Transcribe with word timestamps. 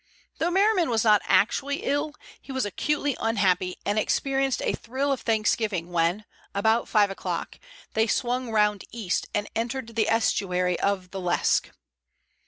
Though 0.39 0.49
Merriman 0.49 0.89
was 0.89 1.03
not 1.03 1.21
actually 1.25 1.83
ill, 1.83 2.15
he 2.41 2.51
was 2.51 2.65
acutely 2.65 3.15
unhappy 3.19 3.75
and 3.85 3.99
experienced 3.99 4.59
a 4.63 4.73
thrill 4.73 5.11
of 5.11 5.21
thanksgiving 5.21 5.91
when, 5.91 6.25
about 6.55 6.87
five 6.89 7.11
o'clock, 7.11 7.59
they 7.93 8.07
swung 8.07 8.49
round 8.49 8.83
east 8.91 9.27
and 9.35 9.47
entered 9.55 9.95
the 9.95 10.09
estuary 10.09 10.79
of 10.79 11.11
the 11.11 11.19
Lesque. 11.19 11.69